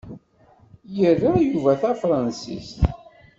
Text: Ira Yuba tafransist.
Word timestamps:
Ira 1.05 1.29
Yuba 1.49 1.71
tafransist. 1.81 2.79